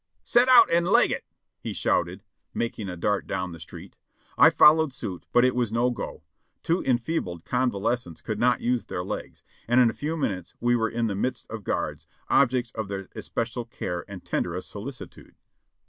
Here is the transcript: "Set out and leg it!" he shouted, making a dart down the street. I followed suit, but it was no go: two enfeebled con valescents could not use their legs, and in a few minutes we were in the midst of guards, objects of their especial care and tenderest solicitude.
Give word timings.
"Set 0.23 0.49
out 0.49 0.67
and 0.71 0.87
leg 0.87 1.11
it!" 1.11 1.25
he 1.59 1.73
shouted, 1.73 2.23
making 2.55 2.89
a 2.89 2.97
dart 2.97 3.27
down 3.27 3.51
the 3.51 3.59
street. 3.59 3.95
I 4.35 4.49
followed 4.49 4.91
suit, 4.91 5.27
but 5.31 5.45
it 5.45 5.53
was 5.55 5.71
no 5.71 5.91
go: 5.91 6.23
two 6.63 6.81
enfeebled 6.83 7.45
con 7.45 7.69
valescents 7.69 8.23
could 8.23 8.39
not 8.39 8.61
use 8.61 8.85
their 8.85 9.03
legs, 9.03 9.43
and 9.67 9.79
in 9.79 9.91
a 9.91 9.93
few 9.93 10.17
minutes 10.17 10.55
we 10.59 10.75
were 10.75 10.89
in 10.89 11.05
the 11.05 11.13
midst 11.13 11.45
of 11.51 11.63
guards, 11.63 12.07
objects 12.29 12.71
of 12.71 12.87
their 12.87 13.09
especial 13.15 13.63
care 13.65 14.03
and 14.07 14.25
tenderest 14.25 14.71
solicitude. 14.71 15.35